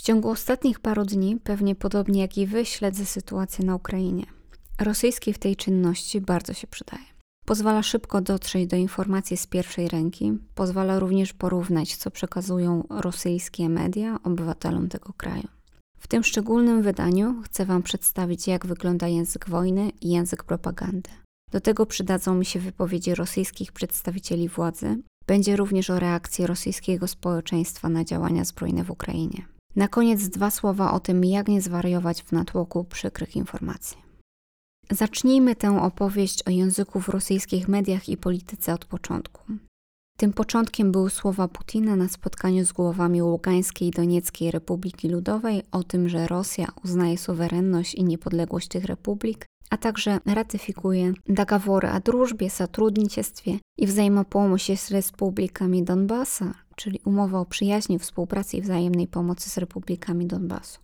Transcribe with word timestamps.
W 0.00 0.02
ciągu 0.02 0.30
ostatnich 0.30 0.80
paru 0.80 1.04
dni, 1.04 1.36
pewnie 1.36 1.74
podobnie 1.74 2.20
jak 2.20 2.38
i 2.38 2.46
wy, 2.46 2.64
śledzę 2.66 3.06
sytuację 3.06 3.64
na 3.64 3.74
Ukrainie. 3.74 4.26
Rosyjski 4.78 5.32
w 5.32 5.38
tej 5.38 5.56
czynności 5.56 6.20
bardzo 6.20 6.52
się 6.52 6.66
przydaje. 6.66 7.04
Pozwala 7.46 7.82
szybko 7.82 8.20
dotrzeć 8.20 8.66
do 8.66 8.76
informacji 8.76 9.36
z 9.36 9.46
pierwszej 9.46 9.88
ręki, 9.88 10.38
pozwala 10.54 10.98
również 10.98 11.32
porównać, 11.32 11.96
co 11.96 12.10
przekazują 12.10 12.86
rosyjskie 12.90 13.68
media 13.68 14.18
obywatelom 14.24 14.88
tego 14.88 15.12
kraju. 15.12 15.48
W 15.98 16.08
tym 16.08 16.24
szczególnym 16.24 16.82
wydaniu 16.82 17.42
chcę 17.44 17.66
Wam 17.66 17.82
przedstawić, 17.82 18.46
jak 18.46 18.66
wygląda 18.66 19.08
język 19.08 19.48
wojny 19.48 19.90
i 20.00 20.10
język 20.10 20.44
propagandy. 20.44 21.10
Do 21.52 21.60
tego 21.60 21.86
przydadzą 21.86 22.34
mi 22.34 22.44
się 22.44 22.60
wypowiedzi 22.60 23.14
rosyjskich 23.14 23.72
przedstawicieli 23.72 24.48
władzy. 24.48 25.02
Będzie 25.26 25.56
również 25.56 25.90
o 25.90 25.98
reakcji 25.98 26.46
rosyjskiego 26.46 27.08
społeczeństwa 27.08 27.88
na 27.88 28.04
działania 28.04 28.44
zbrojne 28.44 28.84
w 28.84 28.90
Ukrainie. 28.90 29.59
Na 29.79 29.87
koniec 29.87 30.29
dwa 30.29 30.51
słowa 30.51 30.93
o 30.93 30.99
tym, 30.99 31.25
jak 31.25 31.47
nie 31.47 31.61
zwariować 31.61 32.23
w 32.23 32.31
natłoku 32.31 32.83
przykrych 32.83 33.35
informacji. 33.35 33.97
Zacznijmy 34.91 35.55
tę 35.55 35.81
opowieść 35.81 36.43
o 36.47 36.49
języku 36.49 36.99
w 36.99 37.09
rosyjskich 37.09 37.67
mediach 37.67 38.09
i 38.09 38.17
polityce 38.17 38.73
od 38.73 38.85
początku. 38.85 39.41
Tym 40.17 40.33
początkiem 40.33 40.91
były 40.91 41.09
słowa 41.09 41.47
Putina 41.47 41.95
na 41.95 42.07
spotkaniu 42.07 42.65
z 42.65 42.71
głowami 42.71 43.21
Ługańskiej 43.21 43.87
i 43.87 43.91
Donieckiej 43.91 44.51
Republiki 44.51 45.09
Ludowej 45.09 45.63
o 45.71 45.83
tym, 45.83 46.09
że 46.09 46.27
Rosja 46.27 46.67
uznaje 46.83 47.17
suwerenność 47.17 47.95
i 47.95 48.03
niepodległość 48.03 48.67
tych 48.67 48.85
republik, 48.85 49.45
a 49.69 49.77
także 49.77 50.19
ratyfikuje 50.25 51.13
dogovory 51.27 51.91
o 51.91 51.99
drużbie, 51.99 52.49
сотрудничестве 52.49 53.51
i 53.77 53.87
wzajemopomoczi 53.87 54.77
z 54.77 54.91
republikami 54.91 55.83
Donbasa, 55.83 56.53
czyli 56.80 57.00
umowę 57.04 57.38
o 57.38 57.44
przyjaźni, 57.44 57.98
współpracy 57.98 58.56
i 58.56 58.62
wzajemnej 58.62 59.06
pomocy 59.06 59.50
z 59.50 59.58
republikami 59.58 60.26
Donbasu. 60.26 60.80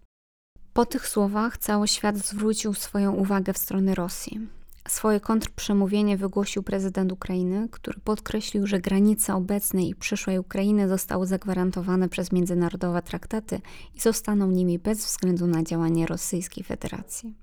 Po 0.72 0.86
tych 0.86 1.08
słowach 1.08 1.58
cały 1.58 1.88
świat 1.88 2.16
zwrócił 2.16 2.74
swoją 2.74 3.12
uwagę 3.12 3.52
w 3.52 3.58
stronę 3.58 3.94
Rosji. 3.94 4.40
Swoje 4.88 5.20
kontrprzemówienie 5.20 6.16
wygłosił 6.16 6.62
prezydent 6.62 7.12
Ukrainy, 7.12 7.68
który 7.70 8.00
podkreślił, 8.00 8.66
że 8.66 8.80
granice 8.80 9.34
obecnej 9.34 9.88
i 9.88 9.94
przyszłej 9.94 10.38
Ukrainy 10.38 10.88
zostały 10.88 11.26
zagwarantowane 11.26 12.08
przez 12.08 12.32
międzynarodowe 12.32 13.02
traktaty 13.02 13.60
i 13.94 14.00
zostaną 14.00 14.50
nimi 14.50 14.78
bez 14.78 14.98
względu 14.98 15.46
na 15.46 15.62
działanie 15.62 16.06
Rosyjskiej 16.06 16.64
Federacji. 16.64 17.34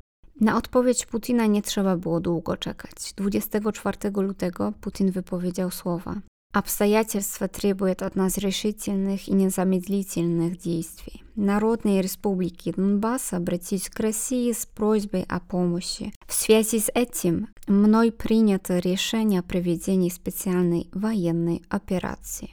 Na 0.41 0.57
odpowiedź 0.57 1.05
Putina 1.05 1.45
nie 1.45 1.61
trzeba 1.61 1.97
było 1.97 2.19
długo 2.19 2.57
czekać. 2.57 3.13
24 3.15 3.97
lutego 4.15 4.73
Putin 4.81 5.11
wypowiedział 5.11 5.71
słowa: 5.71 6.21
Обстоятельства 6.52 7.46
требуют 7.46 8.02
от 8.02 8.16
нас 8.16 8.38
решительных 8.38 9.28
и 9.28 9.32
незамедлительных 9.32 10.58
действий. 10.58 11.22
Народные 11.36 12.02
республики 12.02 12.72
Донбасса 12.74 13.36
обратились 13.36 13.90
к 13.90 14.00
России 14.00 14.50
с 14.52 14.66
просьбой 14.66 15.24
о 15.28 15.40
помощи. 15.40 16.12
В 16.26 16.32
связи 16.32 16.80
с 16.80 16.90
этим 16.94 17.48
мной 17.66 18.10
принято 18.10 18.78
решение 18.78 19.40
о 19.40 19.42
проведении 19.42 20.08
специальной 20.08 20.88
военной 20.92 21.62
операции. 21.68 22.50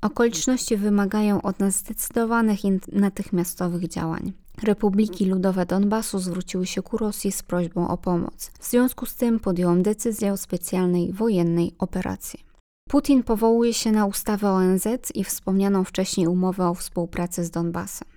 Okoliczności 0.00 0.76
wymagają 0.76 1.42
od 1.42 1.60
nas 1.60 1.76
zdecydowanych 1.76 2.64
i 2.64 2.80
natychmiastowych 2.92 3.88
działań. 3.88 4.32
Republiki 4.62 5.26
Ludowe 5.26 5.66
Donbasu 5.66 6.18
zwróciły 6.18 6.66
się 6.66 6.82
ku 6.82 6.96
Rosji 6.96 7.32
z 7.32 7.42
prośbą 7.42 7.88
o 7.88 7.98
pomoc. 7.98 8.50
W 8.60 8.70
związku 8.70 9.06
z 9.06 9.14
tym 9.14 9.40
podjąłem 9.40 9.82
decyzję 9.82 10.32
o 10.32 10.36
specjalnej 10.36 11.12
wojennej 11.12 11.74
operacji. 11.78 12.45
Putin 12.87 13.23
powołuje 13.23 13.73
się 13.73 13.91
na 13.91 14.05
ustawę 14.05 14.49
ONZ 14.49 14.87
i 15.13 15.23
wspomnianą 15.23 15.83
wcześniej 15.83 16.27
umowę 16.27 16.69
o 16.69 16.73
współpracy 16.73 17.45
z 17.45 17.49
Donbasem. 17.49 18.07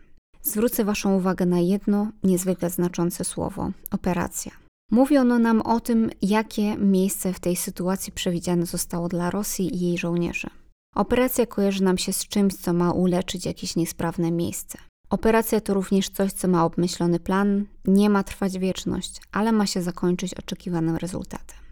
Zwrócę 0.42 0.84
Waszą 0.84 1.16
uwagę 1.16 1.46
na 1.46 1.58
jedno 1.58 2.08
niezwykle 2.22 2.70
znaczące 2.70 3.24
słowo 3.24 3.70
operacja. 3.90 4.52
Mówi 4.90 5.18
ono 5.18 5.38
nam 5.38 5.60
o 5.60 5.80
tym, 5.80 6.10
jakie 6.22 6.76
miejsce 6.76 7.32
w 7.32 7.40
tej 7.40 7.56
sytuacji 7.56 8.12
przewidziane 8.12 8.66
zostało 8.66 9.08
dla 9.08 9.30
Rosji 9.30 9.76
i 9.76 9.80
jej 9.80 9.98
żołnierzy. 9.98 10.50
Operacja 10.94 11.46
kojarzy 11.46 11.82
nam 11.82 11.98
się 11.98 12.12
z 12.12 12.28
czymś, 12.28 12.54
co 12.54 12.72
ma 12.72 12.92
uleczyć 12.92 13.46
jakieś 13.46 13.76
niesprawne 13.76 14.30
miejsce. 14.30 14.78
Operacja 15.10 15.60
to 15.60 15.74
również 15.74 16.08
coś, 16.08 16.32
co 16.32 16.48
ma 16.48 16.64
obmyślony 16.64 17.20
plan, 17.20 17.66
nie 17.84 18.10
ma 18.10 18.22
trwać 18.22 18.58
wieczność, 18.58 19.20
ale 19.32 19.52
ma 19.52 19.66
się 19.66 19.82
zakończyć 19.82 20.34
oczekiwanym 20.34 20.96
rezultatem. 20.96 21.69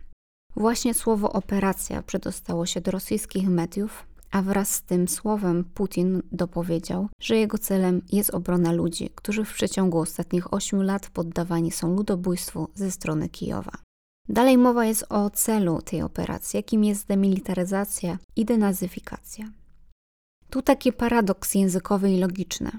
Właśnie 0.58 0.94
słowo 0.94 1.32
operacja 1.32 2.02
przedostało 2.02 2.66
się 2.66 2.80
do 2.80 2.90
rosyjskich 2.90 3.48
mediów, 3.48 4.06
a 4.30 4.42
wraz 4.42 4.74
z 4.74 4.82
tym 4.82 5.08
słowem 5.08 5.64
Putin 5.64 6.22
dopowiedział, 6.32 7.08
że 7.20 7.36
jego 7.36 7.58
celem 7.58 8.02
jest 8.12 8.30
obrona 8.30 8.72
ludzi, 8.72 9.10
którzy 9.14 9.44
w 9.44 9.54
przeciągu 9.54 9.98
ostatnich 9.98 10.54
ośmiu 10.54 10.82
lat 10.82 11.10
poddawani 11.10 11.70
są 11.70 11.96
ludobójstwu 11.96 12.68
ze 12.74 12.90
strony 12.90 13.28
Kijowa. 13.28 13.72
Dalej 14.28 14.58
mowa 14.58 14.84
jest 14.84 15.06
o 15.08 15.30
celu 15.30 15.82
tej 15.82 16.02
operacji, 16.02 16.56
jakim 16.56 16.84
jest 16.84 17.06
demilitaryzacja 17.06 18.18
i 18.36 18.44
denazyfikacja. 18.44 19.52
Tu 20.50 20.62
taki 20.62 20.92
paradoks 20.92 21.54
językowy 21.54 22.10
i 22.12 22.20
logiczny. 22.20 22.70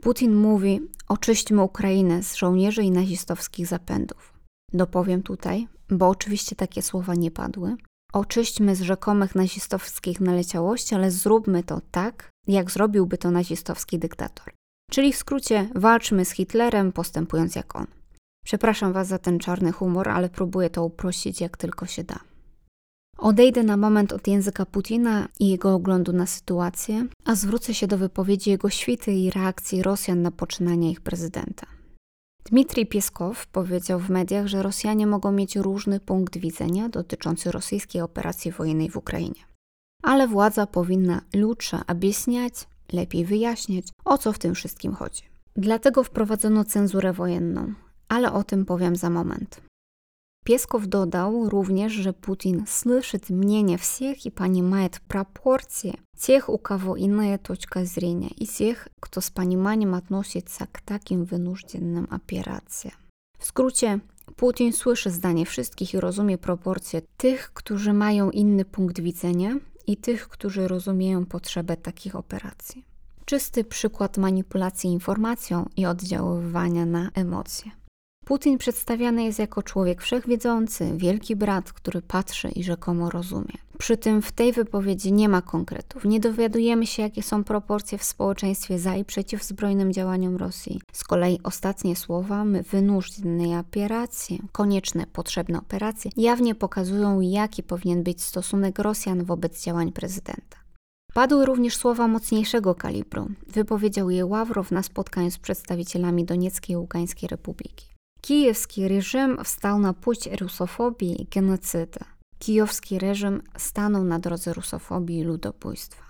Putin 0.00 0.34
mówi: 0.34 0.80
Oczyśćmy 1.08 1.62
Ukrainę 1.62 2.22
z 2.22 2.34
żołnierzy 2.34 2.82
i 2.82 2.90
nazistowskich 2.90 3.66
zapędów. 3.66 4.33
Dopowiem 4.72 5.22
tutaj, 5.22 5.68
bo 5.90 6.08
oczywiście 6.08 6.56
takie 6.56 6.82
słowa 6.82 7.14
nie 7.14 7.30
padły. 7.30 7.76
Oczyśćmy 8.12 8.76
z 8.76 8.80
rzekomych 8.80 9.34
nazistowskich 9.34 10.20
naleciałości, 10.20 10.94
ale 10.94 11.10
zróbmy 11.10 11.62
to 11.62 11.80
tak, 11.90 12.30
jak 12.46 12.70
zrobiłby 12.70 13.18
to 13.18 13.30
nazistowski 13.30 13.98
dyktator. 13.98 14.54
Czyli 14.90 15.12
w 15.12 15.16
skrócie, 15.16 15.68
walczmy 15.74 16.24
z 16.24 16.30
Hitlerem, 16.30 16.92
postępując 16.92 17.54
jak 17.54 17.76
on. 17.76 17.86
Przepraszam 18.44 18.92
Was 18.92 19.08
za 19.08 19.18
ten 19.18 19.38
czarny 19.38 19.72
humor, 19.72 20.08
ale 20.08 20.28
próbuję 20.28 20.70
to 20.70 20.84
uprościć 20.84 21.40
jak 21.40 21.56
tylko 21.56 21.86
się 21.86 22.04
da. 22.04 22.18
Odejdę 23.18 23.62
na 23.62 23.76
moment 23.76 24.12
od 24.12 24.26
języka 24.26 24.66
Putina 24.66 25.28
i 25.40 25.48
jego 25.48 25.74
oglądu 25.74 26.12
na 26.12 26.26
sytuację, 26.26 27.06
a 27.24 27.34
zwrócę 27.34 27.74
się 27.74 27.86
do 27.86 27.98
wypowiedzi 27.98 28.50
jego 28.50 28.70
świty 28.70 29.12
i 29.12 29.30
reakcji 29.30 29.82
Rosjan 29.82 30.22
na 30.22 30.30
poczynania 30.30 30.90
ich 30.90 31.00
prezydenta. 31.00 31.66
Dmitrij 32.44 32.86
Pieskow 32.86 33.46
powiedział 33.46 34.00
w 34.00 34.10
mediach, 34.10 34.46
że 34.46 34.62
Rosjanie 34.62 35.06
mogą 35.06 35.32
mieć 35.32 35.56
różny 35.56 36.00
punkt 36.00 36.38
widzenia 36.38 36.88
dotyczący 36.88 37.52
rosyjskiej 37.52 38.02
operacji 38.02 38.52
wojennej 38.52 38.90
w 38.90 38.96
Ukrainie. 38.96 39.40
Ale 40.02 40.28
władza 40.28 40.66
powinna 40.66 41.20
lutrze 41.34 41.80
objaśniać, 41.86 42.54
lepiej 42.92 43.24
wyjaśniać, 43.24 43.86
o 44.04 44.18
co 44.18 44.32
w 44.32 44.38
tym 44.38 44.54
wszystkim 44.54 44.94
chodzi. 44.94 45.22
Dlatego 45.56 46.04
wprowadzono 46.04 46.64
cenzurę 46.64 47.12
wojenną, 47.12 47.74
ale 48.08 48.32
o 48.32 48.44
tym 48.44 48.64
powiem 48.64 48.96
za 48.96 49.10
moment. 49.10 49.60
Pieskow 50.49 50.87
dodał 50.87 51.49
również, 51.49 51.93
że 51.93 52.13
Putin 52.13 52.65
слышит 52.67 53.29
мнение 53.29 53.77
всех 53.77 54.25
и 54.25 54.31
понимает 54.31 55.01
пропорции 55.07 55.99
тех, 56.17 56.49
у 56.49 56.57
кого 56.57 56.97
иная 56.97 57.37
точка 57.37 57.85
зрения, 57.85 58.29
и 58.29 58.47
тех, 58.47 58.87
кто 58.99 59.21
с 59.21 59.29
пониманием 59.29 59.93
относится 59.93 60.67
к 60.71 60.81
таким 60.81 61.23
wynужденным 61.23 62.07
операциям. 62.09 62.95
W 63.39 63.45
skrócie, 63.45 63.99
Putin 64.35 64.73
słyszy 64.73 65.11
zdanie 65.11 65.45
wszystkich 65.45 65.93
i 65.93 65.99
rozumie 65.99 66.37
proporcje 66.37 67.01
tych, 67.17 67.53
którzy 67.53 67.93
mają 67.93 68.31
inny 68.31 68.65
punkt 68.65 68.99
widzenia 68.99 69.55
i 69.87 69.97
tych, 69.97 70.29
którzy 70.29 70.67
rozumieją 70.67 71.25
potrzebę 71.25 71.77
takich 71.77 72.15
operacji. 72.15 72.85
Czysty 73.25 73.63
przykład 73.63 74.17
manipulacji 74.17 74.89
informacją 74.89 75.69
i 75.77 75.85
oddziaływania 75.85 76.85
na 76.85 77.11
emocje. 77.13 77.71
Putin 78.24 78.58
przedstawiany 78.58 79.24
jest 79.24 79.38
jako 79.38 79.62
człowiek 79.62 80.02
wszechwiedzący, 80.02 80.92
wielki 80.96 81.36
brat, 81.36 81.72
który 81.72 82.02
patrzy 82.02 82.48
i 82.48 82.64
rzekomo 82.64 83.10
rozumie. 83.10 83.54
Przy 83.78 83.96
tym 83.96 84.22
w 84.22 84.32
tej 84.32 84.52
wypowiedzi 84.52 85.12
nie 85.12 85.28
ma 85.28 85.42
konkretów. 85.42 86.04
Nie 86.04 86.20
dowiadujemy 86.20 86.86
się, 86.86 87.02
jakie 87.02 87.22
są 87.22 87.44
proporcje 87.44 87.98
w 87.98 88.04
społeczeństwie 88.04 88.78
za 88.78 88.96
i 88.96 89.04
przeciw 89.04 89.44
zbrojnym 89.44 89.92
działaniom 89.92 90.36
Rosji. 90.36 90.80
Z 90.92 91.04
kolei 91.04 91.40
ostatnie 91.42 91.96
słowa 91.96 92.44
wynóżne 92.70 93.60
operacje, 93.60 94.38
konieczne, 94.52 95.06
potrzebne 95.06 95.58
operacje, 95.58 96.10
jawnie 96.16 96.54
pokazują, 96.54 97.20
jaki 97.20 97.62
powinien 97.62 98.02
być 98.02 98.22
stosunek 98.22 98.78
Rosjan 98.78 99.24
wobec 99.24 99.64
działań 99.64 99.92
prezydenta. 99.92 100.58
Padły 101.14 101.46
również 101.46 101.76
słowa 101.76 102.08
mocniejszego 102.08 102.74
kalibru. 102.74 103.28
Wypowiedział 103.46 104.10
je 104.10 104.26
Ławrow 104.26 104.70
na 104.70 104.82
spotkaniu 104.82 105.30
z 105.30 105.38
przedstawicielami 105.38 106.24
Donieckiej 106.24 106.74
i 106.74 106.76
Ługańskiej 106.76 107.28
Republiki. 107.28 107.93
Kijewski 108.23 108.87
reżim 108.87 109.43
wstał 109.43 109.79
na 109.79 109.93
pуть 109.93 110.29
rusofobii 110.41 111.21
i 111.21 111.25
genocydy. 111.25 111.99
Kijowski 112.39 112.99
reżim 112.99 113.41
stanął 113.57 114.03
na 114.03 114.19
drodze 114.19 114.53
rusofobii 114.53 115.19
i 115.19 115.23
ludobójstwa. 115.23 116.03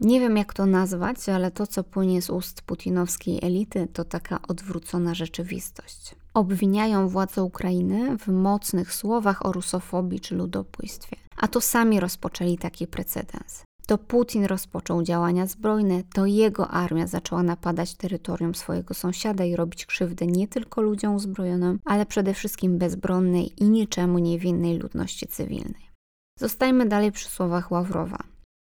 Nie 0.00 0.20
wiem 0.20 0.36
jak 0.36 0.54
to 0.54 0.66
nazwać, 0.66 1.28
ale 1.28 1.50
to 1.50 1.66
co 1.66 1.84
płynie 1.84 2.22
z 2.22 2.30
ust 2.30 2.62
putinowskiej 2.62 3.38
elity 3.42 3.88
to 3.92 4.04
taka 4.04 4.40
odwrócona 4.48 5.14
rzeczywistość. 5.14 6.14
Obwiniają 6.34 7.08
władze 7.08 7.42
Ukrainy 7.42 8.18
w 8.18 8.28
mocnych 8.28 8.94
słowach 8.94 9.46
o 9.46 9.52
rusofobii 9.52 10.20
czy 10.20 10.34
ludobójstwie. 10.34 11.16
A 11.36 11.48
to 11.48 11.60
sami 11.60 12.00
rozpoczęli 12.00 12.58
taki 12.58 12.86
precedens. 12.86 13.62
To 13.87 13.97
Putin 13.97 14.45
rozpoczął 14.45 15.03
działania 15.03 15.45
zbrojne, 15.47 16.03
to 16.13 16.25
jego 16.25 16.67
armia 16.67 17.07
zaczęła 17.07 17.43
napadać 17.43 17.95
terytorium 17.95 18.55
swojego 18.55 18.93
sąsiada 18.93 19.45
i 19.45 19.55
robić 19.55 19.85
krzywdę 19.85 20.27
nie 20.27 20.47
tylko 20.47 20.81
ludziom 20.81 21.15
uzbrojonym, 21.15 21.79
ale 21.85 22.05
przede 22.05 22.33
wszystkim 22.33 22.77
bezbronnej 22.77 23.63
i 23.63 23.69
niczemu 23.69 24.19
niewinnej 24.19 24.77
ludności 24.77 25.27
cywilnej. 25.27 25.91
Zostajmy 26.39 26.85
dalej 26.85 27.11
przy 27.11 27.29
słowach 27.29 27.71
Ławrowa. 27.71 28.23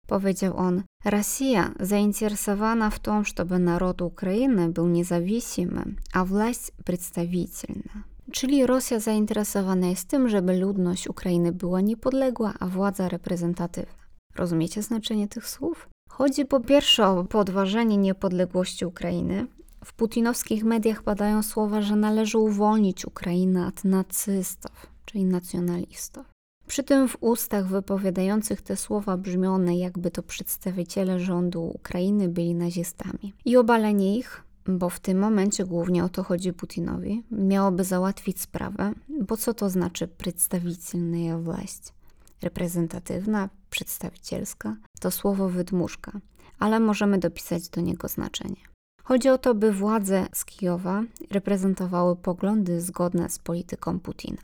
Powiedział 0.07 0.57
on: 0.57 0.83
Rosja 1.05 1.73
zainteresowana 1.79 2.89
w 2.89 2.99
tym, 2.99 3.25
żeby 3.25 3.59
naród 3.59 4.01
Ukrainy 4.01 4.69
był 4.69 4.87
niezawisły, 4.87 5.67
a 6.13 6.25
władz 6.25 6.71
przedstawicielna. 6.85 8.03
Czyli 8.31 8.65
Rosja 8.65 8.99
zainteresowana 8.99 9.87
jest 9.87 10.07
tym, 10.07 10.29
żeby 10.29 10.57
ludność 10.57 11.07
Ukrainy 11.07 11.51
była 11.51 11.81
niepodległa, 11.81 12.53
a 12.59 12.67
władza 12.67 13.09
reprezentatywna. 13.09 14.04
Rozumiecie 14.35 14.81
znaczenie 14.81 15.27
tych 15.27 15.47
słów? 15.47 15.89
Chodzi 16.09 16.45
po 16.45 16.59
pierwsze 16.59 17.07
o 17.07 17.23
podważenie 17.23 17.97
niepodległości 17.97 18.85
Ukrainy. 18.85 19.47
W 19.85 19.93
putinowskich 19.93 20.63
mediach 20.63 21.03
padają 21.03 21.43
słowa, 21.43 21.81
że 21.81 21.95
należy 21.95 22.37
uwolnić 22.37 23.05
Ukrainę 23.05 23.67
od 23.67 23.83
nacystów, 23.83 24.87
czyli 25.05 25.25
nacjonalistów. 25.25 26.25
Przy 26.67 26.83
tym 26.83 27.07
w 27.07 27.17
ustach 27.19 27.67
wypowiadających 27.67 28.61
te 28.61 28.77
słowa 28.77 29.17
brzmione, 29.17 29.77
jakby 29.77 30.11
to 30.11 30.23
przedstawiciele 30.23 31.19
rządu 31.19 31.63
Ukrainy 31.63 32.29
byli 32.29 32.55
nazistami. 32.55 33.33
I 33.45 33.57
obalenie 33.57 34.17
ich, 34.17 34.43
bo 34.67 34.89
w 34.89 34.99
tym 34.99 35.19
momencie 35.19 35.65
głównie 35.65 36.03
o 36.03 36.09
to 36.09 36.23
chodzi 36.23 36.53
Putinowi, 36.53 37.23
miałoby 37.31 37.83
załatwić 37.83 38.41
sprawę, 38.41 38.93
bo 39.21 39.37
co 39.37 39.53
to 39.53 39.69
znaczy 39.69 40.07
przedstawicielna 40.07 41.37
władz? 41.37 41.93
Reprezentatywna, 42.41 43.49
przedstawicielska 43.75 44.75
to 44.99 45.11
słowo 45.11 45.49
wydmuszka, 45.49 46.11
ale 46.59 46.79
możemy 46.79 47.17
dopisać 47.17 47.69
do 47.69 47.81
niego 47.81 48.07
znaczenie. 48.07 48.61
Chodzi 49.03 49.29
o 49.29 49.37
to, 49.37 49.55
by 49.55 49.71
władze 49.71 50.27
z 50.33 50.45
Kijowa 50.45 51.03
reprezentowały 51.31 52.15
poglądy 52.15 52.81
zgodne 52.81 53.29
z 53.29 53.39
polityką 53.39 53.99
Putina. 53.99 54.41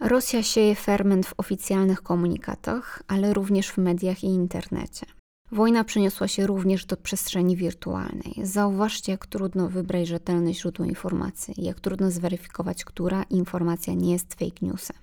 Rosja 0.00 0.42
sieje 0.42 0.74
ferment 0.74 1.26
w 1.26 1.34
oficjalnych 1.36 2.02
komunikatach, 2.02 3.02
ale 3.08 3.34
również 3.34 3.70
w 3.70 3.78
mediach 3.78 4.24
i 4.24 4.26
internecie. 4.26 5.06
Wojna 5.52 5.84
przeniosła 5.84 6.28
się 6.28 6.46
również 6.46 6.84
do 6.84 6.96
przestrzeni 6.96 7.56
wirtualnej. 7.56 8.34
Zauważcie, 8.42 9.12
jak 9.12 9.26
trudno 9.26 9.68
wybrać 9.68 10.08
rzetelne 10.08 10.54
źródło 10.54 10.84
informacji, 10.84 11.54
jak 11.56 11.80
trudno 11.80 12.10
zweryfikować, 12.10 12.84
która 12.84 13.22
informacja 13.22 13.94
nie 13.94 14.12
jest 14.12 14.34
fake 14.34 14.60
newsem. 14.62 14.96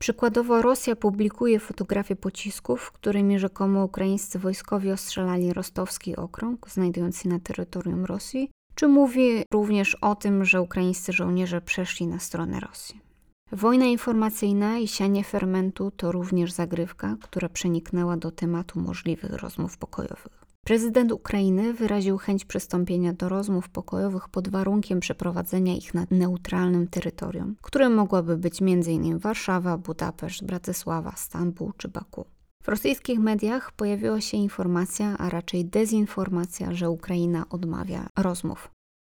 Przykładowo 0.00 0.62
Rosja 0.62 0.96
publikuje 0.96 1.60
fotografie 1.60 2.16
pocisków, 2.16 2.92
którymi 2.92 3.38
rzekomo 3.38 3.84
ukraińscy 3.84 4.38
wojskowi 4.38 4.90
ostrzelali 4.90 5.52
rostowski 5.52 6.16
okrąg, 6.16 6.70
znajdujący 6.70 7.22
się 7.22 7.28
na 7.28 7.38
terytorium 7.38 8.04
Rosji, 8.04 8.50
czy 8.74 8.88
mówi 8.88 9.44
również 9.52 9.94
o 9.94 10.14
tym, 10.14 10.44
że 10.44 10.62
ukraińscy 10.62 11.12
żołnierze 11.12 11.60
przeszli 11.60 12.06
na 12.06 12.18
stronę 12.18 12.60
Rosji. 12.60 13.00
Wojna 13.52 13.84
informacyjna 13.84 14.78
i 14.78 14.88
sianie 14.88 15.24
fermentu 15.24 15.90
to 15.90 16.12
również 16.12 16.52
zagrywka, 16.52 17.16
która 17.22 17.48
przeniknęła 17.48 18.16
do 18.16 18.30
tematu 18.30 18.80
możliwych 18.80 19.32
rozmów 19.32 19.78
pokojowych. 19.78 20.39
Prezydent 20.64 21.12
Ukrainy 21.12 21.74
wyraził 21.74 22.18
chęć 22.18 22.44
przystąpienia 22.44 23.12
do 23.12 23.28
rozmów 23.28 23.68
pokojowych 23.68 24.28
pod 24.28 24.48
warunkiem 24.48 25.00
przeprowadzenia 25.00 25.76
ich 25.76 25.94
na 25.94 26.06
neutralnym 26.10 26.88
terytorium, 26.88 27.56
którym 27.62 27.94
mogłaby 27.94 28.36
być 28.36 28.62
m.in. 28.62 29.18
Warszawa, 29.18 29.78
Budapeszt, 29.78 30.44
Bratysława, 30.44 31.12
Stambuł 31.16 31.72
czy 31.76 31.88
Baku. 31.88 32.24
W 32.62 32.68
rosyjskich 32.68 33.18
mediach 33.18 33.72
pojawiła 33.72 34.20
się 34.20 34.36
informacja, 34.36 35.18
a 35.18 35.30
raczej 35.30 35.64
dezinformacja, 35.64 36.74
że 36.74 36.90
Ukraina 36.90 37.44
odmawia 37.50 38.06
rozmów. 38.18 38.70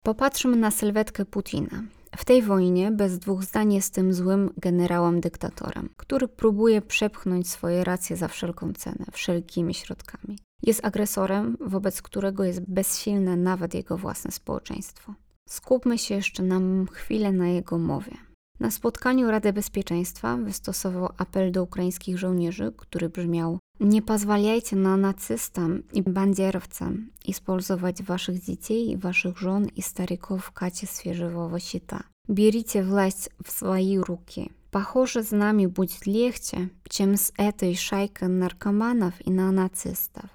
Popatrzmy 0.04 0.56
na 0.56 0.72
sylwetkę 0.72 1.25
Putina. 1.25 1.84
W 2.18 2.25
tej 2.25 2.42
wojnie 2.42 2.92
bez 2.92 3.19
dwóch 3.19 3.44
zdań 3.44 3.74
jest 3.74 3.94
tym 3.94 4.13
złym 4.13 4.50
generałem 4.57 5.22
dyktatorem, 5.22 5.90
który 5.98 6.28
próbuje 6.28 6.81
przepchnąć 6.81 7.50
swoje 7.50 7.84
racje 7.84 8.18
za 8.18 8.28
wszelką 8.28 8.74
cenę, 8.74 9.06
wszelkimi 9.12 9.74
środkami. 9.74 10.38
Jest 10.62 10.84
agresorem, 10.84 11.56
wobec 11.60 12.02
którego 12.02 12.44
jest 12.44 12.60
bezsilne 12.60 13.37
nawet 13.37 13.75
jego 13.75 13.99
własne 13.99 14.31
społeczeństwo. 14.31 15.14
Skupmy 15.49 15.99
się 15.99 16.14
jeszcze 16.14 16.43
na 16.43 16.60
chwilę 16.93 17.32
na 17.32 17.49
jego 17.49 17.78
mowie. 17.78 18.16
Na 18.60 18.70
spotkaniu 18.70 19.31
Rady 19.31 19.52
Bezpieczeństwa 19.52 20.37
wystosował 20.37 21.08
apel 21.19 21.52
do 21.52 21.62
ukraińskich 21.62 22.19
żołnierzy, 22.19 22.72
który 22.76 23.08
brzmiał: 23.08 23.58
Nie 23.81 24.02
pozwalajcie 24.02 24.76
na 24.76 24.96
nacystom 24.96 25.82
i 25.93 26.02
bandierowcom 26.02 27.10
использовать 27.28 28.02
waszych 28.02 28.43
dzieci, 28.44 28.90
i 28.90 28.96
waszych 28.96 29.38
żon 29.38 29.66
i 29.76 29.82
staryków 29.82 30.44
w 30.44 30.52
качестве 30.52 31.14
живого 31.14 31.58
щита. 31.58 32.02
Берите 32.28 32.82
власть 32.82 33.31
в 33.44 33.50
свои 33.50 33.99
руки. 33.99 34.50
Похоже, 34.70 35.22
с 35.22 35.31
нами 35.31 35.66
будет 35.66 36.06
легче, 36.06 36.69
чем 36.88 37.16
с 37.16 37.32
этой 37.38 37.75
шайкой 37.75 38.28
наркоманов 38.28 39.14
и 39.26 39.31
неонацистов. 39.31 40.28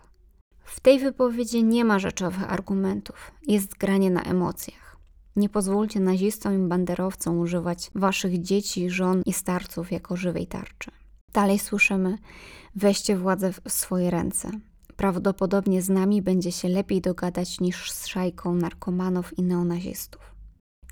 W 0.69 0.81
tej 0.81 0.99
wypowiedzi 0.99 1.65
nie 1.65 1.85
ma 1.85 1.99
rzeczowych 1.99 2.53
argumentów, 2.53 3.32
jest 3.47 3.79
granie 3.79 4.11
na 4.11 4.23
emocjach. 4.23 4.97
Nie 5.37 5.49
pozwólcie 5.49 6.00
nazistom 6.00 6.55
i 6.55 6.69
banderowcom 6.69 7.38
używać 7.38 7.91
waszych 7.94 8.43
dzieci, 8.43 8.91
żon 8.91 9.23
i 9.26 9.32
starców 9.32 9.93
jako 9.93 10.17
żywej 10.17 10.47
tarczy. 10.47 10.91
Dalej 11.32 11.59
słyszymy: 11.59 12.19
weźcie 12.75 13.17
władzę 13.17 13.53
w 13.53 13.73
swoje 13.73 14.11
ręce. 14.11 14.50
Prawdopodobnie 14.97 15.82
z 15.82 15.88
nami 15.88 16.23
będzie 16.23 16.53
się 16.53 16.69
lepiej 16.69 17.00
dogadać 17.00 17.61
niż 17.61 17.93
z 17.93 18.06
szajką 18.06 18.55
narkomanów 18.55 19.38
i 19.38 19.43
neonazistów. 19.43 20.35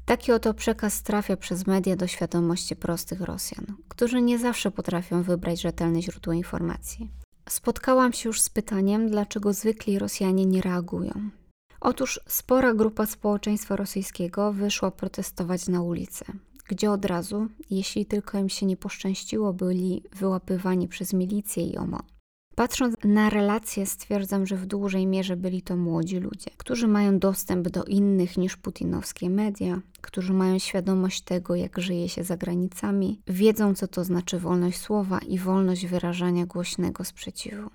Taki 0.05 0.33
oto 0.33 0.55
przekaz 0.55 1.03
trafia 1.03 1.37
przez 1.37 1.67
media 1.67 1.97
do 1.97 2.07
świadomości 2.07 2.77
prostych 2.77 3.21
Rosjan, 3.21 3.67
którzy 3.89 4.23
nie 4.23 4.39
zawsze 4.39 4.71
potrafią 4.71 5.23
wybrać 5.23 5.61
rzetelne 5.61 6.03
źródło 6.03 6.33
informacji. 6.33 7.26
Spotkałam 7.49 8.13
się 8.13 8.29
już 8.29 8.41
z 8.41 8.49
pytaniem, 8.51 9.11
dlaczego 9.11 9.53
zwykli 9.53 9.99
Rosjanie 9.99 10.47
nie 10.47 10.63
reagują. 10.63 11.31
Otóż 11.81 12.21
spora 12.29 12.75
grupa 12.75 13.07
społeczeństwa 13.07 13.77
rosyjskiego 13.77 14.53
wyszła 14.53 14.91
protestować 14.91 15.69
na 15.69 15.83
ulicę, 15.83 16.25
gdzie 16.69 16.91
od 16.91 17.05
razu, 17.05 17.49
jeśli 17.71 18.07
tylko 18.07 18.39
im 18.39 18.49
się 18.49 18.67
nie 18.67 18.77
poszczęściło, 18.77 19.53
byli 19.53 20.03
wyłapywani 20.13 20.89
przez 20.89 21.13
milicję 21.13 21.67
i 21.67 21.77
OMON. 21.77 22.16
Patrząc 22.57 22.95
na 23.05 23.31
relacje, 23.31 23.87
stwierdzam, 23.87 24.47
że 24.47 24.57
w 24.57 24.67
dużej 24.67 25.07
mierze 25.07 25.37
byli 25.37 25.63
to 25.63 25.77
młodzi 25.77 26.19
ludzie, 26.19 26.51
którzy 26.57 26.89
mają 26.89 27.19
dostęp 27.19 27.69
do 27.69 27.85
innych 27.85 28.37
niż 28.37 28.57
putinowskie 28.57 29.31
media, 29.31 29.81
którzy 30.01 30.33
mają 30.33 30.59
świadomość 30.59 31.23
tego, 31.23 31.55
jak 31.55 31.81
żyje 31.81 32.09
się 32.09 32.25
za 32.25 32.37
granicami, 32.37 33.21
wiedzą, 33.27 33.75
co 33.75 33.89
to 33.89 34.05
znaczy 34.05 34.39
wolność 34.39 34.79
słowa 34.79 35.19
i 35.19 35.39
wolność 35.39 35.87
wyrażania 35.87 36.47
głośnego 36.47 37.05
sprzeciwu. 37.05 37.71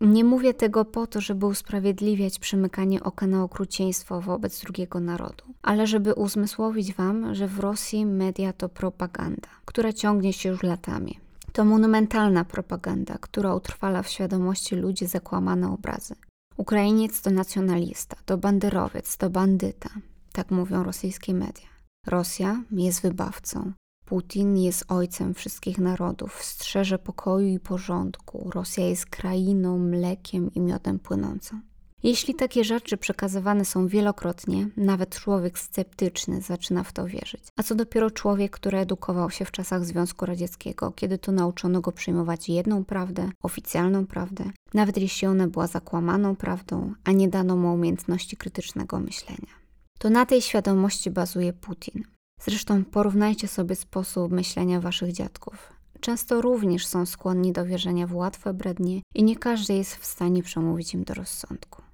Nie 0.00 0.24
mówię 0.24 0.54
tego 0.54 0.84
po 0.84 1.06
to, 1.06 1.20
żeby 1.20 1.46
usprawiedliwiać 1.46 2.38
przymykanie 2.38 3.02
oka 3.02 3.26
na 3.26 3.42
okrucieństwo 3.44 4.20
wobec 4.20 4.60
drugiego 4.60 5.00
narodu, 5.00 5.44
ale 5.62 5.86
żeby 5.86 6.14
uzmysłowić 6.14 6.94
Wam, 6.94 7.34
że 7.34 7.48
w 7.48 7.58
Rosji 7.58 8.06
media 8.06 8.52
to 8.52 8.68
propaganda, 8.68 9.48
która 9.64 9.92
ciągnie 9.92 10.32
się 10.32 10.48
już 10.48 10.62
latami. 10.62 11.25
To 11.56 11.64
monumentalna 11.64 12.44
propaganda, 12.44 13.18
która 13.20 13.54
utrwala 13.54 14.02
w 14.02 14.08
świadomości 14.08 14.76
ludzi 14.76 15.06
zakłamane 15.06 15.72
obrazy. 15.72 16.14
Ukrainiec 16.56 17.22
to 17.22 17.30
nacjonalista, 17.30 18.16
to 18.26 18.38
banderowiec, 18.38 19.16
to 19.16 19.30
bandyta. 19.30 19.90
Tak 20.32 20.50
mówią 20.50 20.82
rosyjskie 20.82 21.34
media. 21.34 21.66
Rosja 22.06 22.62
jest 22.70 23.02
wybawcą. 23.02 23.72
Putin 24.04 24.56
jest 24.56 24.84
ojcem 24.88 25.34
wszystkich 25.34 25.78
narodów, 25.78 26.42
strzeże 26.42 26.98
pokoju 26.98 27.48
i 27.48 27.60
porządku. 27.60 28.50
Rosja 28.54 28.86
jest 28.86 29.06
krainą, 29.06 29.78
mlekiem 29.78 30.54
i 30.54 30.60
miodem 30.60 30.98
płynącą. 30.98 31.60
Jeśli 32.06 32.34
takie 32.34 32.64
rzeczy 32.64 32.96
przekazywane 32.96 33.64
są 33.64 33.86
wielokrotnie, 33.86 34.68
nawet 34.76 35.18
człowiek 35.18 35.58
sceptyczny 35.58 36.40
zaczyna 36.40 36.82
w 36.82 36.92
to 36.92 37.06
wierzyć. 37.06 37.42
A 37.56 37.62
co 37.62 37.74
dopiero 37.74 38.10
człowiek, 38.10 38.52
który 38.52 38.78
edukował 38.78 39.30
się 39.30 39.44
w 39.44 39.50
czasach 39.50 39.84
Związku 39.84 40.26
Radzieckiego, 40.26 40.92
kiedy 40.92 41.18
to 41.18 41.32
nauczono 41.32 41.80
go 41.80 41.92
przyjmować 41.92 42.48
jedną 42.48 42.84
prawdę, 42.84 43.30
oficjalną 43.42 44.06
prawdę, 44.06 44.44
nawet 44.74 44.96
jeśli 44.96 45.28
ona 45.28 45.48
była 45.48 45.66
zakłamaną 45.66 46.36
prawdą, 46.36 46.94
a 47.04 47.12
nie 47.12 47.28
dano 47.28 47.56
mu 47.56 47.74
umiejętności 47.74 48.36
krytycznego 48.36 49.00
myślenia. 49.00 49.52
To 49.98 50.10
na 50.10 50.26
tej 50.26 50.42
świadomości 50.42 51.10
bazuje 51.10 51.52
Putin. 51.52 52.04
Zresztą 52.40 52.84
porównajcie 52.84 53.48
sobie 53.48 53.76
sposób 53.76 54.32
myślenia 54.32 54.80
waszych 54.80 55.12
dziadków. 55.12 55.72
Często 56.00 56.40
również 56.40 56.86
są 56.86 57.06
skłonni 57.06 57.52
do 57.52 57.64
wierzenia 57.64 58.06
w 58.06 58.14
łatwe 58.14 58.54
brednie 58.54 59.00
i 59.14 59.24
nie 59.24 59.36
każdy 59.36 59.74
jest 59.74 59.96
w 59.96 60.06
stanie 60.06 60.42
przemówić 60.42 60.94
im 60.94 61.04
do 61.04 61.14
rozsądku. 61.14 61.85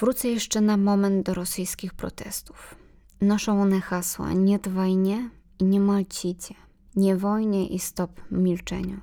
Wrócę 0.00 0.28
jeszcze 0.28 0.60
na 0.60 0.76
moment 0.76 1.26
do 1.26 1.34
rosyjskich 1.34 1.94
protestów. 1.94 2.74
Noszą 3.20 3.62
one 3.62 3.80
hasła 3.80 4.32
nie 4.32 4.58
wojnie 4.58 5.30
i 5.58 5.64
nie 5.64 5.80
malcicie, 5.80 6.54
nie 6.96 7.16
wojnie 7.16 7.66
i 7.66 7.78
stop 7.78 8.20
milczeniu. 8.30 9.00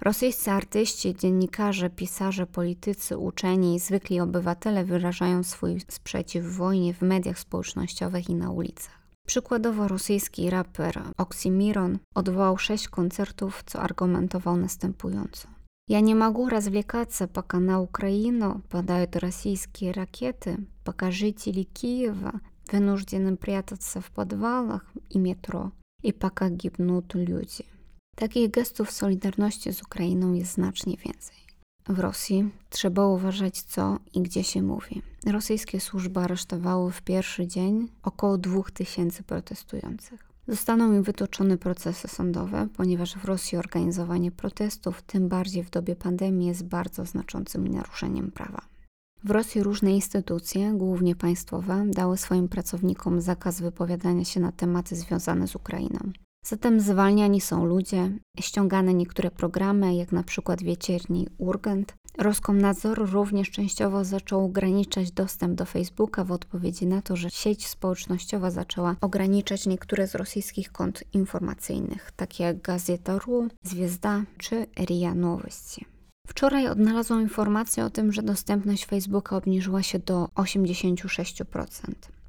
Rosyjscy 0.00 0.50
artyści, 0.50 1.14
dziennikarze, 1.14 1.90
pisarze, 1.90 2.46
politycy, 2.46 3.18
uczeni 3.18 3.74
i 3.74 3.78
zwykli 3.78 4.20
obywatele 4.20 4.84
wyrażają 4.84 5.42
swój 5.42 5.80
sprzeciw 5.88 6.56
wojnie 6.56 6.94
w 6.94 7.02
mediach 7.02 7.38
społecznościowych 7.38 8.28
i 8.28 8.34
na 8.34 8.50
ulicach. 8.50 8.98
Przykładowo 9.26 9.88
rosyjski 9.88 10.50
raper 10.50 11.02
Oksimiron 11.16 11.98
odwołał 12.14 12.58
sześć 12.58 12.88
koncertów, 12.88 13.62
co 13.66 13.80
argumentował 13.80 14.56
następująco. 14.56 15.57
Я 15.87 15.99
не 15.99 16.15
могу 16.15 16.47
развлекаться, 16.47 17.27
пока 17.27 17.59
на 17.59 17.81
Украину 17.81 18.61
падают 18.69 19.15
российские 19.17 19.91
ракеты, 19.91 20.65
пока 20.85 21.11
жители 21.11 21.63
Киева 21.63 22.39
вынуждены 22.71 23.35
прятаться 23.35 23.99
в 23.99 24.09
подвалах 24.11 24.85
и 25.09 25.19
метро, 25.19 25.71
и 26.01 26.11
пока 26.13 26.49
гибнут 26.49 27.15
люди. 27.15 27.65
Takich 28.15 28.51
gestów 28.51 28.91
solidarności 28.91 29.73
z 29.73 29.81
Ukrainą 29.81 30.33
jest 30.33 30.53
znacznie 30.53 30.97
więcej. 30.97 31.35
W 31.87 31.99
Rosji 31.99 32.49
trzeba 32.69 33.07
uważać, 33.07 33.61
co 33.61 33.99
i 34.13 34.21
gdzie 34.21 34.43
się 34.43 34.61
mówi. 34.61 35.01
Rosyjskie 35.25 35.79
służby 35.79 36.19
aresztowały 36.19 36.91
w 36.91 37.01
pierwszy 37.01 37.47
dzień 37.47 37.87
około 38.03 38.37
2000 38.37 39.23
protestujących. 39.23 40.26
Zostaną 40.48 40.92
im 40.92 41.02
wytoczone 41.02 41.58
procesy 41.58 42.08
sądowe, 42.08 42.68
ponieważ 42.76 43.14
w 43.14 43.24
Rosji 43.24 43.58
organizowanie 43.58 44.30
protestów, 44.30 45.02
tym 45.02 45.28
bardziej 45.28 45.64
w 45.64 45.70
dobie 45.70 45.96
pandemii, 45.96 46.48
jest 46.48 46.64
bardzo 46.64 47.04
znaczącym 47.04 47.68
naruszeniem 47.68 48.30
prawa. 48.30 48.60
W 49.24 49.30
Rosji 49.30 49.62
różne 49.62 49.92
instytucje, 49.92 50.72
głównie 50.74 51.16
państwowe, 51.16 51.86
dały 51.86 52.16
swoim 52.16 52.48
pracownikom 52.48 53.20
zakaz 53.20 53.60
wypowiadania 53.60 54.24
się 54.24 54.40
na 54.40 54.52
tematy 54.52 54.96
związane 54.96 55.48
z 55.48 55.56
Ukrainą. 55.56 55.98
Zatem 56.44 56.80
zwalniani 56.80 57.40
są 57.40 57.64
ludzie, 57.64 58.10
ściągane 58.40 58.94
niektóre 58.94 59.30
programy, 59.30 59.94
jak 59.94 60.12
na 60.12 60.22
przykład 60.22 60.62
wiecierni 60.62 61.26
Urgent. 61.38 61.94
Roskomnadzor 62.18 63.10
również 63.10 63.50
częściowo 63.50 64.04
zaczął 64.04 64.44
ograniczać 64.44 65.12
dostęp 65.12 65.54
do 65.54 65.64
Facebooka 65.64 66.24
w 66.24 66.32
odpowiedzi 66.32 66.86
na 66.86 67.02
to, 67.02 67.16
że 67.16 67.30
sieć 67.30 67.66
społecznościowa 67.66 68.50
zaczęła 68.50 68.96
ograniczać 69.00 69.66
niektóre 69.66 70.08
z 70.08 70.14
rosyjskich 70.14 70.72
kont 70.72 71.04
informacyjnych, 71.12 72.12
takie 72.16 72.44
jak 72.44 72.62
Gazeta.ru, 72.62 73.48
Zwiezda 73.62 74.22
czy 74.38 74.66
RIA 74.80 75.14
Nowości. 75.14 75.86
Wczoraj 76.26 76.68
odnalazłam 76.68 77.22
informację 77.22 77.84
o 77.84 77.90
tym, 77.90 78.12
że 78.12 78.22
dostępność 78.22 78.86
Facebooka 78.86 79.36
obniżyła 79.36 79.82
się 79.82 79.98
do 79.98 80.28
86%. 80.34 81.66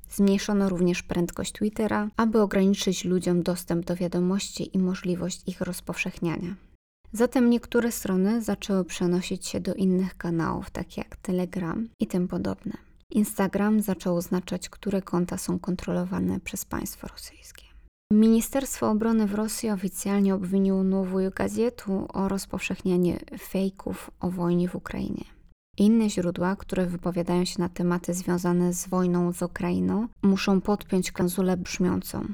Zmniejszono 0.09 0.69
również 0.69 1.03
prędkość 1.03 1.51
Twittera, 1.51 2.09
aby 2.17 2.41
ograniczyć 2.41 3.05
ludziom 3.05 3.43
dostęp 3.43 3.85
do 3.85 3.95
wiadomości 3.95 4.77
i 4.77 4.79
możliwość 4.79 5.41
ich 5.47 5.61
rozpowszechniania. 5.61 6.55
Zatem 7.13 7.49
niektóre 7.49 7.91
strony 7.91 8.41
zaczęły 8.41 8.85
przenosić 8.85 9.47
się 9.47 9.59
do 9.59 9.73
innych 9.73 10.17
kanałów, 10.17 10.69
takich 10.69 10.97
jak 10.97 11.15
Telegram 11.15 11.89
i 11.99 12.07
tym 12.07 12.27
podobne. 12.27 12.73
Instagram 13.09 13.81
zaczął 13.81 14.15
oznaczać, 14.15 14.69
które 14.69 15.01
konta 15.01 15.37
są 15.37 15.59
kontrolowane 15.59 16.39
przez 16.39 16.65
państwo 16.65 17.07
rosyjskie. 17.07 17.63
Ministerstwo 18.13 18.89
Obrony 18.89 19.27
w 19.27 19.33
Rosji 19.33 19.69
oficjalnie 19.69 20.35
obwiniło 20.35 20.83
Nową 20.83 21.17
Gazetu 21.35 22.07
o 22.13 22.27
rozpowszechnianie 22.27 23.19
fejków 23.39 24.11
o 24.19 24.31
wojnie 24.31 24.69
w 24.69 24.75
Ukrainie. 24.75 25.23
Inne 25.77 26.09
źródła, 26.09 26.55
które 26.55 26.85
wypowiadają 26.85 27.45
się 27.45 27.61
na 27.61 27.69
tematy 27.69 28.13
związane 28.13 28.73
z 28.73 28.87
wojną 28.87 29.33
z 29.33 29.41
Ukrainą, 29.41 30.07
muszą 30.21 30.61
podpiąć 30.61 31.11
klauzulę 31.11 31.57
brzmiącą. 31.57 32.25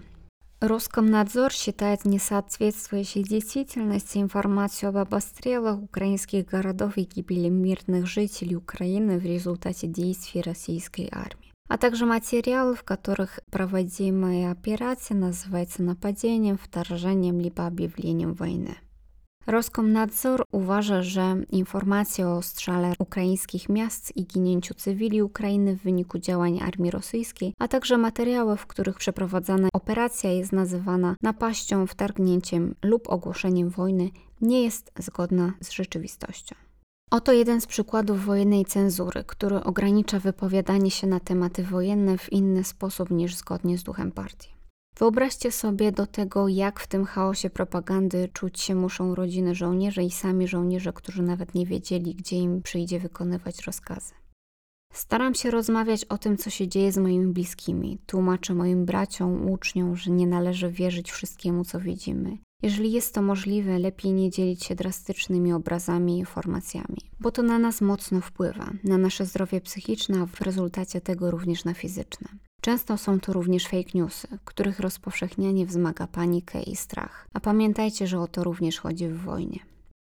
Роскомнадзор 0.67 1.51
считает 1.51 2.05
несоответствующей 2.05 3.23
действительности 3.23 4.17
информацию 4.17 4.89
об 4.89 5.13
обстрелах 5.13 5.81
украинских 5.81 6.47
городов 6.47 6.97
и 6.97 7.03
гибели 7.03 7.49
мирных 7.49 8.07
жителей 8.07 8.55
Украины 8.55 9.19
в 9.19 9.23
результате 9.23 9.87
действий 9.87 10.41
российской 10.41 11.07
армии, 11.11 11.53
а 11.67 11.77
также 11.77 12.05
материалы, 12.05 12.75
в 12.75 12.83
которых 12.83 13.39
проводимая 13.51 14.51
операция 14.51 15.15
называется 15.15 15.83
нападением, 15.83 16.57
вторжением 16.57 17.39
либо 17.39 17.67
объявлением 17.67 18.33
войны. 18.33 18.77
Roskomnadzor 19.47 20.43
uważa, 20.51 21.03
że 21.03 21.35
informacje 21.51 22.27
o 22.27 22.41
strzale 22.41 22.93
ukraińskich 22.99 23.69
miast 23.69 24.17
i 24.17 24.25
ginięciu 24.25 24.73
cywili 24.73 25.21
Ukrainy 25.21 25.75
w 25.75 25.81
wyniku 25.81 26.19
działań 26.19 26.59
armii 26.61 26.91
rosyjskiej, 26.91 27.53
a 27.59 27.67
także 27.67 27.97
materiały, 27.97 28.57
w 28.57 28.67
których 28.67 28.97
przeprowadzana 28.97 29.69
operacja 29.73 30.31
jest 30.31 30.51
nazywana 30.51 31.15
napaścią, 31.21 31.87
wtargnięciem 31.87 32.75
lub 32.83 33.09
ogłoszeniem 33.09 33.69
wojny, 33.69 34.09
nie 34.41 34.63
jest 34.63 34.91
zgodna 34.99 35.53
z 35.61 35.71
rzeczywistością. 35.71 36.55
Oto 37.11 37.31
jeden 37.31 37.61
z 37.61 37.67
przykładów 37.67 38.25
wojennej 38.25 38.65
cenzury, 38.65 39.23
który 39.23 39.63
ogranicza 39.63 40.19
wypowiadanie 40.19 40.91
się 40.91 41.07
na 41.07 41.19
tematy 41.19 41.63
wojenne 41.63 42.17
w 42.17 42.33
inny 42.33 42.63
sposób 42.63 43.09
niż 43.09 43.35
zgodnie 43.35 43.77
z 43.77 43.83
duchem 43.83 44.11
partii. 44.11 44.54
Wyobraźcie 44.97 45.51
sobie 45.51 45.91
do 45.91 46.07
tego, 46.07 46.47
jak 46.47 46.79
w 46.79 46.87
tym 46.87 47.05
chaosie 47.05 47.49
propagandy 47.49 48.29
czuć 48.33 48.61
się 48.61 48.75
muszą 48.75 49.15
rodziny 49.15 49.55
żołnierzy 49.55 50.03
i 50.03 50.11
sami 50.11 50.47
żołnierze, 50.47 50.93
którzy 50.93 51.23
nawet 51.23 51.55
nie 51.55 51.65
wiedzieli, 51.65 52.15
gdzie 52.15 52.35
im 52.35 52.61
przyjdzie 52.61 52.99
wykonywać 52.99 53.63
rozkazy. 53.63 54.13
Staram 54.93 55.35
się 55.35 55.51
rozmawiać 55.51 56.05
o 56.05 56.17
tym, 56.17 56.37
co 56.37 56.49
się 56.49 56.67
dzieje 56.67 56.91
z 56.91 56.97
moimi 56.97 57.33
bliskimi. 57.33 57.97
Tłumaczę 58.05 58.53
moim 58.53 58.85
braciom, 58.85 59.49
uczniom, 59.49 59.95
że 59.95 60.11
nie 60.11 60.27
należy 60.27 60.71
wierzyć 60.71 61.11
wszystkiemu, 61.11 61.65
co 61.65 61.79
widzimy. 61.79 62.37
Jeżeli 62.63 62.91
jest 62.91 63.13
to 63.13 63.21
możliwe, 63.21 63.79
lepiej 63.79 64.13
nie 64.13 64.29
dzielić 64.29 64.63
się 64.63 64.75
drastycznymi 64.75 65.53
obrazami 65.53 66.15
i 66.15 66.19
informacjami, 66.19 66.97
bo 67.19 67.31
to 67.31 67.43
na 67.43 67.59
nas 67.59 67.81
mocno 67.81 68.21
wpływa, 68.21 68.71
na 68.83 68.97
nasze 68.97 69.25
zdrowie 69.25 69.61
psychiczne, 69.61 70.21
a 70.21 70.25
w 70.25 70.41
rezultacie 70.41 71.01
tego 71.01 71.31
również 71.31 71.65
na 71.65 71.73
fizyczne. 71.73 72.27
Często 72.65 72.97
są 72.97 73.19
to 73.19 73.33
również 73.33 73.67
fake 73.67 73.89
newsy, 73.93 74.27
których 74.45 74.79
rozpowszechnianie 74.79 75.65
wzmaga 75.65 76.07
panikę 76.07 76.63
i 76.63 76.75
strach. 76.75 77.27
A 77.33 77.39
pamiętajcie, 77.39 78.07
że 78.07 78.19
o 78.19 78.27
to 78.27 78.43
również 78.43 78.79
chodzi 78.79 79.07
w 79.07 79.21
wojnie. 79.21 79.59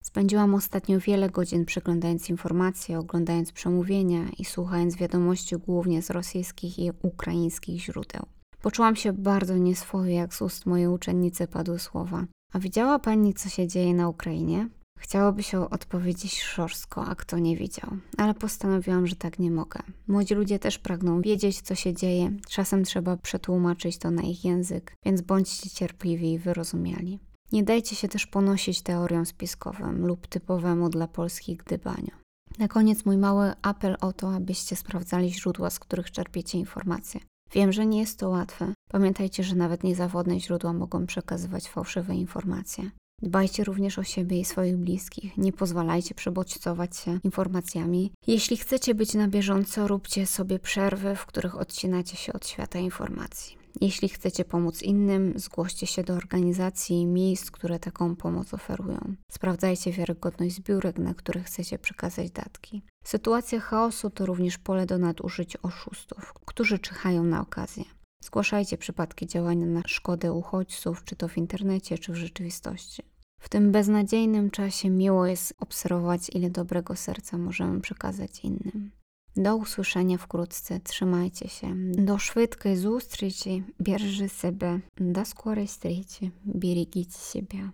Spędziłam 0.04 0.56
ostatnio 0.56 1.00
wiele 1.00 1.30
godzin 1.30 1.66
przeglądając 1.66 2.30
informacje, 2.30 3.00
oglądając 3.00 3.52
przemówienia 3.52 4.30
i 4.38 4.46
słuchając 4.46 4.96
wiadomości 4.96 5.56
głównie 5.56 6.02
z 6.02 6.10
rosyjskich 6.10 6.80
i 6.80 6.92
ukraińskich 7.02 7.82
źródeł. 7.82 8.26
Poczułam 8.62 8.96
się 8.96 9.14
bardzo 9.14 9.58
nieswojo, 9.58 10.12
jak 10.12 10.34
z 10.34 10.42
ust 10.42 10.66
mojej 10.66 10.88
uczennicy 10.88 11.48
padły 11.48 11.80
słowa. 11.80 12.26
A 12.54 12.60
widziała 12.60 13.00
pani, 13.00 13.34
co 13.34 13.50
się 13.50 13.68
dzieje 13.68 13.94
na 13.94 14.10
Ukrainie? 14.10 14.70
Chciałoby 15.00 15.44
się 15.44 15.70
odpowiedzieć 15.70 16.42
szorstko, 16.42 17.06
a 17.06 17.16
kto 17.16 17.40
nie 17.40 17.58
widział, 17.58 17.90
ale 18.18 18.34
postanowiłam, 18.34 19.08
że 19.08 19.16
tak 19.16 19.40
nie 19.40 19.52
mogę. 19.52 19.80
Młodzi 20.08 20.36
ludzie 20.36 20.60
też 20.60 20.80
pragną 20.80 21.22
wiedzieć, 21.22 21.62
co 21.62 21.76
się 21.76 21.94
dzieje, 21.94 22.32
czasem 22.50 22.84
trzeba 22.84 23.18
przetłumaczyć 23.18 23.98
to 23.98 24.12
na 24.12 24.22
ich 24.22 24.46
język, 24.46 24.94
więc 25.06 25.22
bądźcie 25.22 25.70
cierpliwi 25.70 26.34
i 26.34 26.40
wyrozumiali. 26.40 27.20
Nie 27.52 27.64
dajcie 27.64 27.96
się 27.96 28.08
też 28.08 28.28
ponosić 28.28 28.82
teorią 28.82 29.26
spiskowym 29.26 30.08
lub 30.08 30.28
typowemu 30.28 30.90
dla 30.90 31.08
polskich 31.08 31.58
gdybaniu. 31.58 32.12
Na 32.58 32.68
koniec 32.68 33.06
mój 33.06 33.18
mały 33.18 33.54
apel 33.62 33.98
o 34.02 34.14
to, 34.14 34.34
abyście 34.36 34.76
sprawdzali 34.76 35.34
źródła, 35.34 35.70
z 35.70 35.80
których 35.80 36.12
czerpiecie 36.12 36.58
informacje. 36.58 37.20
Wiem, 37.54 37.72
że 37.72 37.86
nie 37.86 38.00
jest 38.00 38.20
to 38.20 38.30
łatwe. 38.30 38.74
Pamiętajcie, 38.92 39.44
że 39.44 39.56
nawet 39.56 39.84
niezawodne 39.84 40.40
źródła 40.40 40.74
mogą 40.74 41.06
przekazywać 41.06 41.70
fałszywe 41.70 42.16
informacje. 42.16 42.92
Dbajcie 43.22 43.64
również 43.64 44.00
o 44.00 44.04
siebie 44.04 44.40
i 44.40 44.46
swoich 44.46 44.78
bliskich. 44.78 45.38
Nie 45.38 45.54
pozwalajcie 45.54 46.16
przebodźcować 46.16 46.98
się 46.98 47.20
informacjami. 47.24 48.12
Jeśli 48.28 48.58
chcecie 48.58 48.96
być 48.96 49.14
na 49.14 49.28
bieżąco, 49.28 49.88
róbcie 49.88 50.26
sobie 50.26 50.60
przerwy, 50.60 51.16
w 51.16 51.26
których 51.26 51.58
odcinacie 51.58 52.18
się 52.18 52.34
od 52.34 52.48
świata 52.48 52.80
informacji. 52.80 53.60
Jeśli 53.82 54.10
chcecie 54.10 54.46
pomóc 54.46 54.82
innym, 54.82 55.34
zgłoście 55.36 55.88
się 55.88 56.04
do 56.04 56.14
organizacji 56.14 57.02
i 57.02 57.06
miejsc, 57.06 57.52
które 57.52 57.80
taką 57.80 58.16
pomoc 58.16 58.54
oferują. 58.54 59.16
Sprawdzajcie 59.32 59.92
wiarygodność 59.92 60.56
zbiórek, 60.56 60.98
na 60.98 61.14
które 61.14 61.44
chcecie 61.44 61.80
przekazać 61.80 62.32
datki. 62.32 62.82
Sytuacja 63.04 63.60
chaosu 63.60 64.10
to 64.10 64.26
również 64.26 64.58
pole 64.58 64.86
do 64.86 64.98
nadużyć 64.98 65.58
oszustów, 65.58 66.34
którzy 66.46 66.80
czyhają 66.80 67.24
na 67.24 67.42
okazję. 67.42 67.84
Zgłaszajcie 68.25 68.79
przypadki 68.79 69.27
działania 69.27 69.67
na 69.67 69.83
szkodę 69.87 70.33
uchodźców, 70.33 71.05
czy 71.05 71.17
to 71.17 71.29
w 71.29 71.39
internecie, 71.39 71.99
czy 71.99 72.13
w 72.13 72.17
rzeczywistości. 72.17 73.03
W 73.41 73.49
tym 73.49 73.73
beznadziejnym 73.73 74.51
czasie 74.51 74.91
miło 74.91 75.27
jest 75.27 75.55
obserwować, 75.59 76.31
ile 76.35 76.51
dobrego 76.51 76.97
serca 76.97 77.39
możemy 77.39 77.81
przekazać 77.81 78.45
innym. 78.45 78.91
Do 79.37 79.57
usłyszenia 79.57 80.19
wkrótce, 80.19 80.81
trzymajcie 80.81 81.49
się. 81.49 81.75
Do 81.95 82.19
szвидкої 82.19 82.77
зустрічі, 82.77 83.65
бережи 83.79 84.29
себе. 84.29 84.81
До 84.97 85.25
скорої 85.25 85.67
встречи, 85.67 86.31
берегите 86.45 87.19
себя. 87.19 87.73